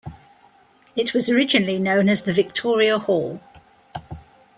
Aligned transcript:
It 0.95 1.13
was 1.13 1.29
originally 1.29 1.77
known 1.77 2.09
as 2.09 2.23
the 2.23 2.33
Victoria 2.33 2.97
Hall. 2.97 3.39